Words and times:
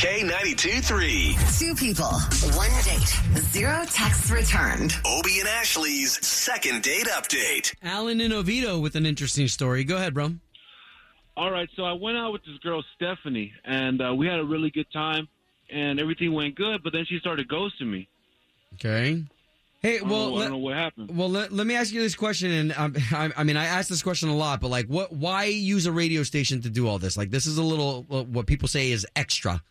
K92 0.00 0.82
3. 0.82 1.36
Two 1.58 1.74
people, 1.74 2.06
one 2.56 2.70
date, 2.84 3.42
zero 3.52 3.84
texts 3.84 4.30
returned. 4.30 4.94
Obie 5.04 5.40
and 5.40 5.48
Ashley's 5.50 6.26
second 6.26 6.82
date 6.82 7.04
update. 7.08 7.74
Alan 7.82 8.22
in 8.22 8.32
Oviedo 8.32 8.78
with 8.78 8.96
an 8.96 9.04
interesting 9.04 9.46
story. 9.46 9.84
Go 9.84 9.96
ahead, 9.96 10.14
bro. 10.14 10.36
All 11.36 11.50
right, 11.50 11.68
so 11.76 11.82
I 11.82 11.92
went 11.92 12.16
out 12.16 12.32
with 12.32 12.42
this 12.46 12.56
girl 12.62 12.82
Stephanie, 12.96 13.52
and 13.66 14.00
uh, 14.00 14.14
we 14.14 14.26
had 14.26 14.38
a 14.38 14.44
really 14.44 14.70
good 14.70 14.90
time, 14.90 15.28
and 15.68 16.00
everything 16.00 16.32
went 16.32 16.54
good. 16.54 16.82
But 16.82 16.94
then 16.94 17.04
she 17.06 17.18
started 17.18 17.46
ghosting 17.46 17.90
me. 17.90 18.08
Okay. 18.76 19.22
Hey, 19.82 19.96
I 19.96 19.98
don't, 19.98 20.08
well, 20.08 20.30
know, 20.30 20.36
I 20.36 20.40
don't 20.44 20.50
know 20.52 20.58
what 20.60 20.76
happened. 20.76 21.14
well, 21.14 21.28
let, 21.28 21.52
let 21.52 21.66
me 21.66 21.76
ask 21.76 21.92
you 21.92 22.00
this 22.00 22.14
question, 22.14 22.50
and 22.50 22.72
um, 22.72 22.96
I, 23.12 23.32
I 23.36 23.44
mean, 23.44 23.58
I 23.58 23.66
ask 23.66 23.90
this 23.90 24.02
question 24.02 24.30
a 24.30 24.34
lot, 24.34 24.62
but 24.62 24.68
like, 24.68 24.86
what? 24.86 25.12
Why 25.12 25.44
use 25.44 25.84
a 25.84 25.92
radio 25.92 26.22
station 26.22 26.62
to 26.62 26.70
do 26.70 26.88
all 26.88 26.98
this? 26.98 27.18
Like, 27.18 27.28
this 27.28 27.44
is 27.44 27.58
a 27.58 27.62
little 27.62 28.06
uh, 28.10 28.22
what 28.22 28.46
people 28.46 28.66
say 28.66 28.92
is 28.92 29.06
extra. 29.14 29.62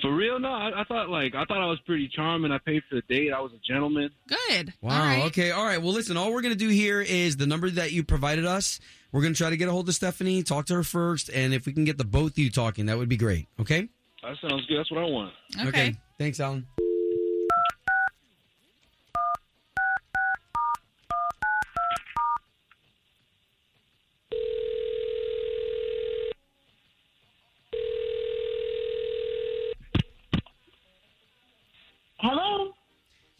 For 0.00 0.14
real? 0.14 0.38
No, 0.38 0.48
I, 0.48 0.80
I 0.80 0.84
thought 0.84 1.10
like 1.10 1.34
I 1.34 1.44
thought 1.44 1.60
I 1.60 1.66
was 1.66 1.78
pretty 1.80 2.08
charming. 2.08 2.50
I 2.50 2.58
paid 2.58 2.82
for 2.88 2.96
the 2.96 3.02
date. 3.14 3.32
I 3.32 3.40
was 3.40 3.52
a 3.52 3.58
gentleman. 3.58 4.10
Good. 4.26 4.72
Wow. 4.80 4.98
All 4.98 5.06
right. 5.06 5.24
Okay. 5.24 5.50
All 5.50 5.64
right. 5.64 5.80
Well, 5.82 5.92
listen. 5.92 6.16
All 6.16 6.32
we're 6.32 6.40
gonna 6.40 6.54
do 6.54 6.68
here 6.68 7.02
is 7.02 7.36
the 7.36 7.46
number 7.46 7.68
that 7.70 7.92
you 7.92 8.02
provided 8.02 8.46
us. 8.46 8.80
We're 9.12 9.22
gonna 9.22 9.34
try 9.34 9.50
to 9.50 9.56
get 9.58 9.68
a 9.68 9.72
hold 9.72 9.88
of 9.88 9.94
Stephanie, 9.94 10.42
talk 10.42 10.66
to 10.66 10.74
her 10.74 10.82
first, 10.82 11.28
and 11.28 11.52
if 11.52 11.66
we 11.66 11.74
can 11.74 11.84
get 11.84 11.98
the 11.98 12.04
both 12.04 12.32
of 12.32 12.38
you 12.38 12.50
talking, 12.50 12.86
that 12.86 12.96
would 12.96 13.10
be 13.10 13.18
great. 13.18 13.48
Okay. 13.60 13.88
That 14.22 14.36
sounds 14.40 14.64
good. 14.66 14.78
That's 14.78 14.90
what 14.90 15.02
I 15.02 15.06
want. 15.06 15.32
Okay. 15.66 15.94
Thanks, 16.18 16.40
Alan. 16.40 16.66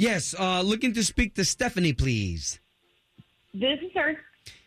Yes. 0.03 0.35
Uh, 0.37 0.63
looking 0.63 0.93
to 0.95 1.05
speak 1.05 1.37
to 1.37 1.45
Stephanie, 1.45 1.93
please. 1.93 2.59
this 3.55 3.79
is 3.81 3.93
her. 3.95 4.17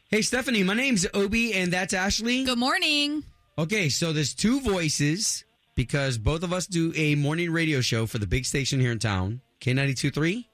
Hey, 0.08 0.22
Stephanie. 0.22 0.64
My 0.64 0.76
name's 0.76 1.06
Obie, 1.14 1.54
and 1.54 1.74
that's 1.74 1.94
Ashley. 1.94 2.46
Good 2.46 2.58
morning. 2.58 3.22
Okay, 3.58 3.90
so 3.90 4.14
there's 4.14 4.34
two 4.34 4.62
voices 4.62 5.44
because 5.76 6.18
both 6.18 6.44
of 6.44 6.54
us 6.54 6.68
do 6.68 6.94
a 6.96 7.16
morning 7.16 7.52
radio 7.52 7.82
show 7.82 8.06
for 8.06 8.18
the 8.18 8.26
big 8.28 8.46
station 8.46 8.80
here 8.80 8.94
in 8.94 9.00
town, 9.00 9.42
K92.3. 9.60 10.46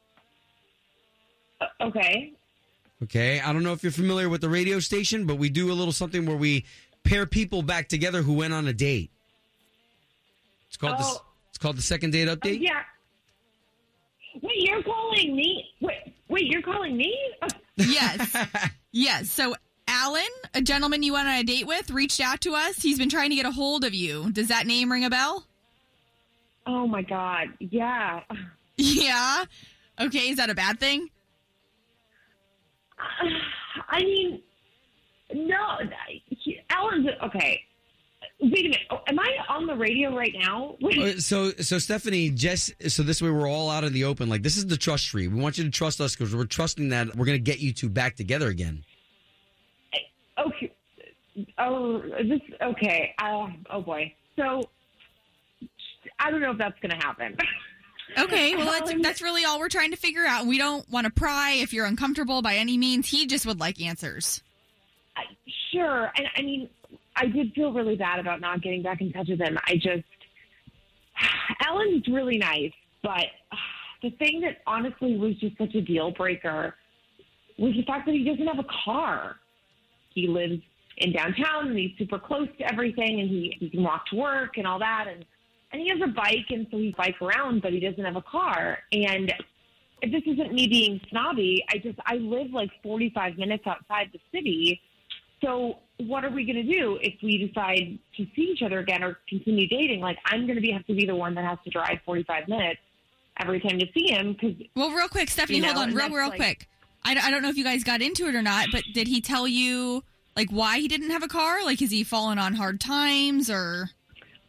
Uh, 1.62 1.66
okay. 1.82 2.34
Okay, 3.04 3.40
I 3.40 3.54
don't 3.54 3.62
know 3.64 3.74
if 3.74 3.84
you're 3.84 3.92
familiar 3.92 4.30
with 4.30 4.42
the 4.42 4.50
radio 4.50 4.80
station, 4.80 5.28
but 5.28 5.36
we 5.36 5.50
do 5.50 5.72
a 5.72 5.76
little 5.76 5.92
something 5.94 6.26
where 6.26 6.38
we 6.38 6.66
pair 7.04 7.28
people 7.28 7.62
back 7.62 7.88
together 7.88 8.24
who 8.24 8.34
went 8.34 8.54
on 8.54 8.66
a 8.68 8.74
date. 8.74 9.12
It's 10.70 10.78
called 10.78 10.98
the, 10.98 11.04
Oh. 11.06 11.22
it's 11.50 11.60
called 11.60 11.78
the 11.78 11.82
second 11.84 12.12
date 12.14 12.28
Uh, 12.28 12.36
update. 12.36 12.62
yeah. 12.62 12.82
Wait, 14.42 14.58
you're 14.58 14.84
calling 14.84 15.36
me? 15.36 15.66
Wait, 15.82 16.14
wait, 16.30 16.46
you're 16.48 16.62
calling 16.62 16.96
me? 16.96 17.18
Yes. 17.76 18.48
yes. 18.92 19.32
So, 19.32 19.56
Alan, 19.88 20.24
a 20.54 20.62
gentleman 20.62 21.04
you 21.04 21.14
went 21.14 21.28
on 21.28 21.36
a 21.36 21.44
date 21.44 21.68
with, 21.68 21.92
reached 21.92 22.22
out 22.22 22.42
to 22.42 22.54
us. 22.54 22.82
He's 22.82 22.98
been 22.98 23.10
trying 23.10 23.30
to 23.32 23.36
get 23.36 23.46
a 23.46 23.52
hold 23.52 23.84
of 23.84 23.94
you. 23.94 24.32
Does 24.32 24.48
that 24.48 24.66
name 24.66 24.92
ring 24.92 25.04
a 25.04 25.10
bell? 25.10 25.46
Oh 26.66 26.88
my 26.88 27.02
God. 27.02 27.48
Yeah. 27.60 28.22
Yeah. 28.78 29.46
Okay. 30.00 30.30
Is 30.30 30.38
that 30.38 30.50
a 30.50 30.56
bad 30.56 30.80
thing? 30.80 31.10
Uh, 32.98 33.28
I 33.90 34.00
mean, 34.00 34.42
no. 35.34 35.78
Alan's 36.70 37.08
okay. 37.24 37.62
Wait 38.42 38.66
a 38.66 38.70
minute. 38.70 38.80
Oh, 38.90 39.00
Am 39.08 39.20
I 39.20 39.36
on 39.50 39.68
the 39.68 39.76
radio 39.76 40.16
right 40.16 40.34
now? 40.36 40.76
Wait. 40.82 40.98
Uh, 40.98 41.20
So, 41.20 41.52
so 41.52 41.78
Stephanie, 41.78 42.30
just 42.32 42.74
so 42.90 43.04
this 43.04 43.22
way 43.22 43.30
we're 43.30 43.48
all 43.50 43.70
out 43.70 43.84
in 43.84 43.94
the 43.94 44.04
open. 44.06 44.30
Like 44.30 44.42
this 44.42 44.58
is 44.58 44.66
the 44.68 44.78
trust 44.78 45.08
tree. 45.08 45.28
We 45.28 45.40
want 45.40 45.58
you 45.60 45.64
to 45.64 45.70
trust 45.70 46.02
us 46.02 46.16
because 46.16 46.36
we're 46.36 46.46
trusting 46.46 46.90
that 46.90 47.16
we're 47.16 47.26
going 47.26 47.38
to 47.38 47.44
get 47.44 47.60
you 47.60 47.72
two 47.72 47.90
back 47.90 48.16
together 48.16 48.48
again. 48.48 48.84
Okay. 50.40 50.72
Oh, 51.60 52.02
this. 52.02 52.40
Okay. 52.62 53.14
Uh, 53.22 53.48
oh 53.70 53.82
boy. 53.82 54.14
So, 54.36 54.64
I 56.20 56.32
don't 56.32 56.42
know 56.42 56.52
if 56.52 56.58
that's 56.58 56.80
going 56.82 56.98
to 57.00 57.06
happen. 57.06 57.38
Okay. 58.18 58.58
Well, 58.58 58.66
that's, 58.66 58.92
that's 59.02 59.22
really 59.22 59.46
all 59.46 59.58
we're 59.58 59.70
trying 59.70 59.92
to 59.92 59.96
figure 59.98 60.26
out. 60.26 60.46
We 60.46 60.58
don't 60.58 60.86
want 60.90 61.06
to 61.06 61.12
pry 61.12 61.52
if 61.62 61.72
you're 61.72 61.86
uncomfortable 61.86 62.42
by 62.42 62.56
any 62.56 62.78
means. 62.78 63.08
He 63.08 63.26
just 63.26 63.46
would 63.46 63.62
like 63.62 63.80
answers. 63.80 64.42
I- 65.16 65.24
sure. 65.72 66.12
And 66.18 66.28
I 66.36 66.42
mean, 66.42 66.70
I 67.16 67.28
did 67.28 67.54
feel 67.54 67.74
really 67.74 67.96
bad 67.96 68.20
about 68.20 68.42
not 68.42 68.62
getting 68.62 68.82
back 68.82 69.02
in 69.02 69.12
touch 69.12 69.28
with 69.30 69.40
him. 69.40 69.58
I 69.68 69.76
just, 69.76 70.04
Ellen's 71.68 72.08
really 72.08 72.38
nice, 72.38 72.72
but 73.04 73.26
uh, 73.52 73.56
the 74.02 74.12
thing 74.12 74.42
that 74.42 74.58
honestly 74.66 75.18
was 75.18 75.36
just 75.36 75.58
such 75.58 75.76
a 75.76 75.82
deal 75.82 76.12
breaker 76.12 76.76
was 77.58 77.74
the 77.74 77.84
fact 77.84 78.06
that 78.06 78.16
he 78.16 78.24
doesn't 78.24 78.48
have 78.48 78.60
a 78.60 78.68
car. 78.86 79.36
He 80.14 80.28
lives 80.28 80.62
in 80.98 81.14
downtown 81.14 81.68
and 81.68 81.78
he's 81.78 81.92
super 81.98 82.20
close 82.20 82.48
to 82.58 82.72
everything 82.72 83.20
and 83.20 83.30
he, 83.30 83.56
he 83.60 83.70
can 83.70 83.84
walk 83.84 84.08
to 84.08 84.16
work 84.16 84.58
and 84.58 84.66
all 84.66 84.80
that. 84.80 85.06
And, 85.08 85.26
and 85.72 85.82
he 85.82 85.90
has 85.90 86.00
a 86.04 86.12
bike 86.12 86.48
and 86.50 86.68
so 86.72 86.78
he 86.78 86.94
bike 86.98 87.22
around, 87.22 87.62
but 87.62 87.74
he 87.74 87.80
doesn't 87.80 88.04
have 88.04 88.16
a 88.16 88.22
car. 88.22 88.80
And 88.92 89.34
if 90.02 90.12
this 90.12 90.24
isn't 90.34 90.54
me 90.54 90.68
being 90.68 91.00
snobby. 91.10 91.64
I 91.70 91.78
just, 91.78 92.00
I 92.06 92.16
live 92.16 92.52
like 92.52 92.72
45 92.84 93.38
minutes 93.38 93.64
outside 93.68 94.10
the 94.12 94.20
city. 94.32 94.82
So 95.44 95.78
what 95.98 96.24
are 96.26 96.30
we 96.30 96.46
going 96.46 96.56
to 96.66 96.72
do 96.80 96.98
if 97.02 97.14
we 97.22 97.38
decide 97.48 97.98
to 98.18 98.26
see 98.36 98.42
each 98.54 98.62
other 98.64 98.80
again 98.80 99.04
or 99.04 99.18
continue 99.30 99.68
dating? 99.68 100.02
Like 100.02 100.18
I'm 100.26 100.46
going 100.46 100.56
to 100.56 100.62
be 100.62 100.72
have 100.72 100.86
to 100.88 100.94
be 100.94 101.06
the 101.06 101.16
one 101.16 101.36
that 101.36 101.46
has 101.46 101.58
to 101.66 101.70
drive 101.70 102.00
45 102.06 102.48
minutes 102.48 102.80
every 103.40 103.60
time 103.60 103.80
to 103.80 103.86
see 103.94 104.08
him 104.12 104.34
because 104.34 104.56
Well, 104.76 104.92
real 104.92 105.08
quick, 105.08 105.30
Stephanie, 105.30 105.58
You 105.58 105.64
know, 105.64 105.74
hold 105.74 105.90
on, 105.90 105.94
real, 105.96 106.10
real 106.10 106.30
like- 106.30 106.38
quick. 106.38 106.68
I, 107.04 107.16
I 107.16 107.32
don't 107.32 107.42
know 107.42 107.50
if 107.50 107.58
you 107.58 107.64
guys 107.64 107.84
got 107.84 108.04
into 108.04 108.28
it 108.28 108.36
or 108.36 108.44
not, 108.44 108.68
but 108.72 108.84
did 108.94 109.08
he 109.08 109.22
tell 109.22 109.48
you 109.48 110.04
like 110.36 110.50
why 110.52 110.78
he 110.78 110.88
didn't 110.88 111.10
have 111.10 111.24
a 111.24 111.28
car? 111.28 111.64
Like, 111.66 111.80
has 111.80 111.90
he 111.90 112.04
fallen 112.04 112.38
on 112.38 112.54
hard 112.54 112.80
times 112.80 113.50
or? 113.50 113.90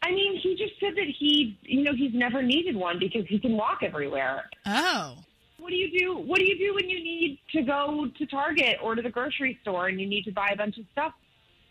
I 0.02 0.10
mean 0.10 0.38
he 0.42 0.54
just 0.56 0.78
said 0.80 0.94
that 0.96 1.06
he 1.18 1.56
you 1.62 1.82
know 1.82 1.94
he's 1.94 2.12
never 2.12 2.42
needed 2.42 2.76
one 2.76 2.98
because 2.98 3.24
he 3.28 3.38
can 3.38 3.52
walk 3.56 3.78
everywhere. 3.82 4.50
Oh, 4.66 5.16
What 5.62 5.70
do 5.70 5.76
you 5.76 5.96
do? 5.96 6.16
What 6.16 6.40
do 6.40 6.44
you 6.44 6.58
do 6.58 6.74
when 6.74 6.90
you 6.90 6.98
need 6.98 7.38
to 7.52 7.62
go 7.62 8.08
to 8.18 8.26
Target 8.26 8.78
or 8.82 8.96
to 8.96 9.02
the 9.02 9.10
grocery 9.10 9.56
store 9.62 9.86
and 9.86 10.00
you 10.00 10.08
need 10.08 10.24
to 10.24 10.32
buy 10.32 10.50
a 10.52 10.56
bunch 10.56 10.76
of 10.76 10.84
stuff? 10.90 11.12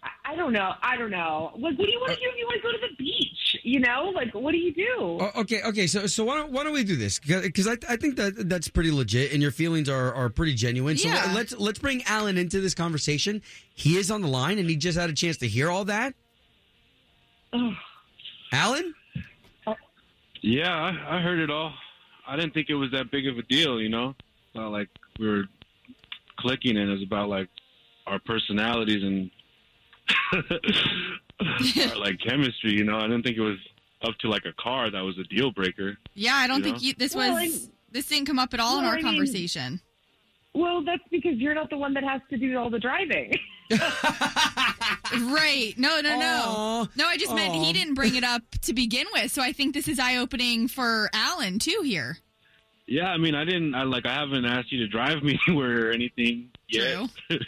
I, 0.02 0.32
I 0.32 0.36
don't 0.38 0.54
know. 0.54 0.72
I 0.82 0.96
don't 0.96 1.12
know. 1.12 1.52
Like, 1.56 1.78
what 1.78 1.88
do 1.88 1.92
you 1.92 2.00
want 2.00 2.14
to 2.14 2.18
uh, 2.18 2.22
do 2.22 2.30
if 2.30 2.38
you 2.38 2.46
want 2.46 2.56
to 2.56 2.62
go 2.62 2.72
to 2.72 2.78
the 2.90 2.96
beach? 2.96 3.58
You 3.64 3.82
know, 3.82 4.12
like, 4.16 4.34
what 4.34 4.54
do 4.54 4.58
you 4.60 4.74
do? 4.74 4.96
Oh, 5.20 5.32
okay, 5.42 5.62
okay. 5.64 5.88
So, 5.88 6.08
so 6.08 6.24
why 6.24 6.38
don't 6.38 6.54
why 6.54 6.64
don't 6.64 6.72
we 6.72 6.86
do 6.86 6.96
this? 6.96 7.20
Because 7.20 7.68
I, 7.68 7.76
I 7.90 7.98
think 7.98 8.16
that 8.16 8.48
that's 8.48 8.70
pretty 8.70 8.92
legit, 8.92 9.34
and 9.34 9.42
your 9.42 9.52
feelings 9.52 9.90
are, 9.90 10.14
are 10.14 10.30
pretty 10.30 10.54
genuine. 10.56 10.96
So 10.96 11.10
Yeah. 11.10 11.34
let's 11.36 11.52
let's 11.60 11.80
bring 11.80 12.02
Alan 12.06 12.38
into 12.38 12.62
this 12.62 12.74
conversation. 12.74 13.42
He 13.74 13.98
is 13.98 14.10
on 14.10 14.22
the 14.22 14.30
line, 14.30 14.58
and 14.58 14.70
he 14.70 14.78
just 14.78 14.98
had 14.98 15.10
a 15.10 15.14
chance 15.14 15.36
to 15.40 15.50
hear 15.50 15.70
all 15.70 15.84
that. 15.86 16.14
Alan, 18.54 18.94
Yeah, 20.42 20.72
I, 20.74 21.18
I 21.18 21.22
heard 21.22 21.40
it 21.40 21.50
all. 21.50 21.74
I 22.32 22.38
didn't 22.38 22.54
think 22.54 22.70
it 22.70 22.76
was 22.76 22.92
that 22.92 23.12
big 23.12 23.28
of 23.28 23.38
a 23.38 23.42
deal. 23.44 23.82
You 23.82 23.90
know, 23.90 24.10
It's 24.20 24.56
not 24.56 24.72
like 24.72 24.88
we 25.20 25.28
were 25.28 25.44
clicking, 26.40 26.78
and 26.78 26.90
it's 26.90 27.04
about 27.04 27.28
like 27.28 27.50
our 28.08 28.20
personalities 28.20 29.04
and 29.04 29.30
our 31.92 31.98
like 32.00 32.20
chemistry. 32.26 32.72
You 32.74 32.86
know, 32.86 32.98
I 32.98 33.02
didn't 33.02 33.24
think 33.24 33.36
it 33.38 33.42
was 33.42 33.58
up 34.04 34.16
to 34.20 34.30
like 34.30 34.46
a 34.46 34.54
car 34.54 34.90
that 34.90 35.02
was 35.02 35.18
a 35.18 35.24
deal 35.26 35.52
breaker. 35.52 35.98
yeah. 36.14 36.36
I 36.36 36.48
don't 36.48 36.60
You 36.60 36.64
think 36.64 36.82
you, 36.82 36.94
this 36.94 37.14
Well, 37.14 37.34
was 37.34 37.70
this 37.92 38.08
didn't 38.08 38.28
come 38.28 38.40
up 38.40 38.54
at 38.54 38.62
all 38.62 38.80
in 38.80 38.86
our 38.86 38.94
I 38.94 38.96
mean- 38.96 39.06
conversation. 39.06 39.82
Well, 40.54 40.84
that's 40.84 41.04
because 41.10 41.36
you're 41.38 41.54
not 41.54 41.70
the 41.70 41.78
one 41.78 41.94
that 41.94 42.04
has 42.04 42.20
to 42.30 42.38
do 42.38 42.58
all 42.58 42.70
the 42.70 42.80
driving. 42.80 43.34
right? 45.14 45.74
No, 45.78 46.02
no, 46.02 46.18
no, 46.20 46.44
Aw. 46.46 46.88
no. 46.96 47.06
I 47.08 47.18
just 47.18 47.34
meant 47.34 47.54
he 47.56 47.74
didn't 47.74 47.94
bring 47.96 48.16
it 48.16 48.24
up 48.24 48.42
to 48.64 48.74
begin 48.74 49.08
with. 49.14 49.32
So 49.32 49.42
I 49.42 49.52
think 49.54 49.74
this 49.74 49.88
is 49.88 50.00
eye 50.00 50.18
opening 50.18 50.68
for 50.68 51.10
Alan 51.14 51.60
too 51.60 51.82
here. 51.84 52.18
Yeah, 52.88 53.06
I 53.08 53.18
mean, 53.18 53.36
I 53.36 53.46
didn't. 53.46 53.74
I 53.74 53.84
like. 53.84 54.06
I 54.06 54.14
haven't 54.16 54.44
asked 54.46 54.72
you 54.72 54.80
to 54.80 54.88
drive 54.88 55.24
me 55.24 55.40
anywhere 55.48 55.88
or 55.88 55.92
anything 55.92 56.50
yet. 56.68 57.10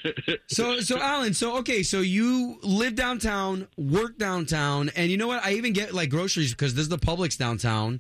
So, 0.48 0.80
so 0.80 1.00
Alan, 1.00 1.34
so 1.34 1.58
okay, 1.58 1.84
so 1.84 2.00
you 2.02 2.60
live 2.62 2.96
downtown, 2.96 3.68
work 3.78 4.18
downtown, 4.18 4.90
and 4.96 5.10
you 5.12 5.18
know 5.18 5.28
what? 5.28 5.44
I 5.44 5.54
even 5.54 5.74
get 5.74 5.94
like 5.94 6.10
groceries 6.10 6.52
because 6.54 6.76
there's 6.76 6.90
the 6.90 6.98
Publix 6.98 7.38
downtown. 7.38 8.00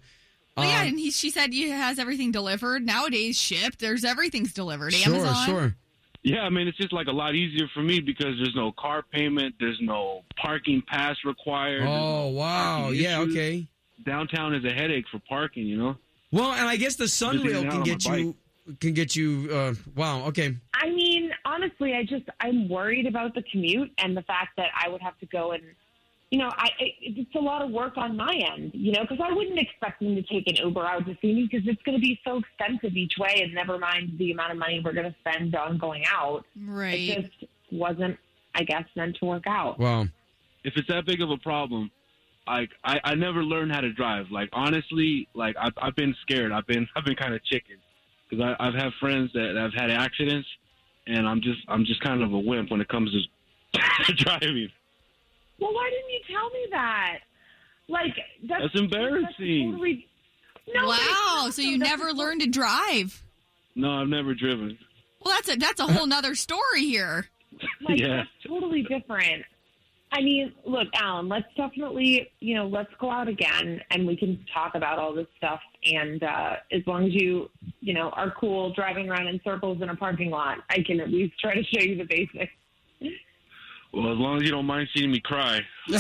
Well, 0.56 0.68
yeah, 0.68 0.82
Um, 0.82 0.88
and 0.90 1.00
he, 1.00 1.10
she 1.12 1.32
said 1.32 1.52
he 1.52 1.70
has 1.70 1.98
everything 1.98 2.32
delivered 2.32 2.86
nowadays. 2.86 3.40
Shipped. 3.40 3.80
There's 3.80 4.06
everything's 4.06 4.54
delivered. 4.54 4.94
sure, 4.94 5.16
Amazon. 5.16 5.46
sure. 5.48 5.76
Yeah, 6.24 6.42
I 6.42 6.50
mean, 6.50 6.68
it's 6.68 6.78
just 6.78 6.94
like 6.94 7.08
a 7.08 7.12
lot 7.12 7.36
easier 7.36 7.68
for 7.74 7.82
me 7.82 8.00
because 8.00 8.38
there's 8.38 8.56
no 8.56 8.72
car 8.72 9.04
payment, 9.04 9.56
there's 9.60 9.80
no 9.82 10.22
parking 10.38 10.82
pass 10.88 11.18
required. 11.26 11.84
Oh 11.84 11.86
no 11.86 12.28
wow, 12.30 12.90
yeah, 12.90 13.22
issues. 13.22 13.36
okay. 13.36 13.68
Downtown 14.06 14.56
is 14.56 14.64
a 14.66 14.74
headache 14.74 15.06
for 15.12 15.20
parking, 15.28 15.66
you 15.66 15.78
know. 15.78 15.98
Well, 16.32 16.52
and 16.54 16.68
I 16.68 16.78
guess 16.78 16.96
the 16.96 17.06
Just 17.06 17.22
in 17.22 17.42
SunRail 17.42 17.70
can 17.70 17.84
get 17.84 18.08
my 18.08 18.18
you 18.18 18.36
can 18.80 18.94
get 18.94 19.16
you. 19.16 19.50
Uh, 19.52 19.74
wow, 19.96 20.26
okay. 20.28 20.56
I 20.74 20.90
mean, 20.90 21.32
honestly, 21.46 21.94
I 21.94 22.04
just 22.04 22.26
I'm 22.40 22.70
worried 22.70 23.06
about 23.06 23.36
the 23.36 23.44
commute 23.52 23.92
and 23.98 24.16
the 24.16 24.22
fact 24.24 24.56
that 24.58 24.70
I 24.76 24.90
would 24.90 25.02
have 25.02 25.18
to 25.20 25.26
go 25.26 25.52
and, 25.52 25.64
you 26.34 26.40
know, 26.40 26.50
I 26.58 26.70
it, 26.80 26.94
it's 27.00 27.36
a 27.36 27.40
lot 27.40 27.62
of 27.62 27.70
work 27.70 27.96
on 27.96 28.18
my 28.18 28.34
end, 28.34 28.72
you 28.74 28.92
know, 28.92 29.02
because 29.02 29.20
I 29.24 29.32
wouldn't 29.32 29.60
expect 29.60 30.00
them 30.00 30.16
to 30.16 30.24
take 30.24 30.48
an 30.48 30.56
Uber 30.56 30.84
out 30.84 31.06
to 31.06 31.16
see 31.22 31.32
me 31.32 31.48
because 31.50 31.68
it's 31.68 31.82
going 31.84 31.96
to 31.96 32.02
be 32.02 32.20
so 32.26 32.40
expensive 32.40 32.98
each 32.98 33.14
way, 33.20 33.42
and 33.44 33.54
never 33.54 33.78
mind 33.78 34.18
the 34.18 34.32
amount 34.32 34.52
of 34.52 34.58
money 34.58 34.82
we're 34.84 34.94
going 34.94 35.06
to 35.06 35.16
spend 35.20 35.54
on 35.54 35.78
going 35.78 36.04
out. 36.12 36.44
Right. 36.60 36.96
It 36.96 37.22
just 37.22 37.52
wasn't, 37.72 38.18
I 38.56 38.64
guess, 38.64 38.86
meant 38.96 39.18
to 39.18 39.26
work 39.26 39.44
out. 39.46 39.78
Wow. 39.78 40.08
If 40.64 40.74
it's 40.76 40.88
that 40.88 41.06
big 41.06 41.22
of 41.22 41.30
a 41.30 41.38
problem, 41.38 41.92
like 42.48 42.72
I, 42.84 43.00
I 43.04 43.14
never 43.14 43.44
learned 43.44 43.72
how 43.72 43.82
to 43.82 43.94
drive. 43.94 44.32
Like 44.32 44.50
honestly, 44.54 45.28
like 45.36 45.56
I've, 45.62 45.74
I've 45.80 45.96
been 45.96 46.16
scared. 46.24 46.52
I've 46.52 46.66
been 46.66 46.88
I've 46.96 47.06
been 47.06 47.16
kind 47.16 47.36
of 47.36 47.46
chicken 47.46 47.76
because 48.28 48.56
I've 48.60 48.74
had 48.74 48.90
friends 49.00 49.30
that 49.36 49.54
have 49.56 49.74
had 49.76 49.92
accidents, 49.92 50.48
and 51.06 51.28
I'm 51.28 51.42
just 51.42 51.60
I'm 51.68 51.86
just 51.86 52.02
kind 52.02 52.24
of 52.24 52.34
a 52.34 52.40
wimp 52.40 52.72
when 52.72 52.82
it 52.82 52.90
comes 52.90 53.12
to 53.76 54.14
driving. 54.16 54.72
Well, 55.60 55.74
why 55.74 55.90
didn't 55.90 56.10
you 56.12 56.20
tell 56.36 56.50
me 56.50 56.68
that? 56.72 57.20
Like 57.90 58.16
that's, 58.48 58.62
That's 58.64 58.80
embarrassing. 58.80 59.22
that's 59.22 59.72
totally- 59.72 60.08
no, 60.74 60.88
wow. 60.88 61.50
So 61.52 61.62
you 61.62 61.78
never 61.78 62.10
a- 62.10 62.14
learned 62.14 62.42
to 62.42 62.48
drive. 62.48 63.22
No, 63.76 63.92
I've 63.92 64.08
never 64.08 64.34
driven. 64.34 64.78
Well, 65.24 65.34
that's 65.36 65.50
a 65.50 65.58
that's 65.58 65.80
a 65.80 65.88
whole 65.88 66.06
nother 66.06 66.36
story 66.36 66.82
here. 66.86 67.28
Like, 67.82 68.00
Yeah. 68.00 68.18
that's 68.18 68.30
totally 68.48 68.84
different. 68.84 69.44
I 70.12 70.22
mean, 70.22 70.54
look, 70.66 70.88
Alan, 70.94 71.28
let's 71.28 71.48
definitely, 71.58 72.30
you 72.40 72.54
know, 72.56 72.68
let's 72.68 72.92
go 73.00 73.10
out 73.10 73.28
again 73.28 73.82
and 73.90 74.06
we 74.06 74.16
can 74.16 74.46
talk 74.54 74.76
about 74.76 75.00
all 75.00 75.12
this 75.14 75.26
stuff. 75.38 75.60
And 75.86 76.22
uh, 76.24 76.58
as 76.72 76.82
long 76.86 77.06
as 77.08 77.14
you, 77.16 77.50
you 77.82 77.94
know, 77.96 78.10
are 78.12 78.32
cool 78.40 78.72
driving 78.74 79.10
around 79.10 79.28
in 79.28 79.42
circles 79.44 79.82
in 79.82 79.90
a 79.90 79.96
parking 79.96 80.30
lot, 80.30 80.60
I 80.70 80.84
can 80.86 81.00
at 81.00 81.10
least 81.10 81.40
try 81.40 81.56
to 81.56 81.64
show 81.64 81.82
you 81.84 81.98
the 81.98 82.04
basics. 82.06 82.54
Well, 83.94 84.12
as 84.12 84.18
long 84.18 84.38
as 84.38 84.44
you 84.44 84.50
don't 84.52 84.66
mind 84.66 84.90
seeing 84.96 85.12
me 85.12 85.20
cry. 85.20 85.62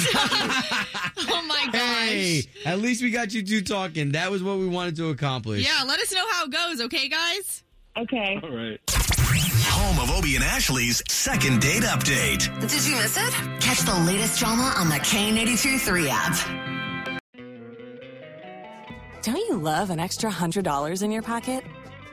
Oh 1.25 1.45
my 1.48 1.66
gosh. 1.72 2.10
Hey, 2.10 2.44
at 2.66 2.80
least 2.80 3.01
we 3.04 3.12
got 3.12 3.34
you 3.34 3.44
two 3.44 3.62
talking. 3.62 4.12
That 4.13 4.31
was 4.31 4.42
what 4.44 4.57
we 4.57 4.68
wanted 4.68 4.95
to 4.98 5.10
accomplish. 5.10 5.63
Yeah, 5.66 5.84
let 5.86 6.00
us 6.00 6.12
know 6.13 6.24
how 6.31 6.45
it 6.45 6.51
goes, 6.51 6.81
okay, 6.81 7.07
guys? 7.07 7.63
Okay. 7.98 8.40
All 8.42 8.50
right. 8.50 8.80
Home 8.90 10.00
of 10.00 10.10
Obie 10.18 10.36
and 10.36 10.44
Ashley's 10.44 11.04
second 11.10 11.62
date 11.62 11.84
update. 11.84 12.50
Did 12.62 12.86
you 12.86 12.95
miss 12.95 13.18
it? 13.18 13.34
Catch 13.62 13.80
the 13.81 13.94
latest 14.07 14.39
drama 14.39 14.74
on 14.78 14.89
the 14.89 14.96
K92 14.96 15.80
3 15.80 16.10
app. 16.10 16.36
Don't 19.22 19.38
you 19.38 19.57
love 19.57 19.89
an 19.89 20.00
extra 20.00 20.30
$100 20.31 21.04
in 21.04 21.12
your 21.12 21.22
pocket? 21.22 21.63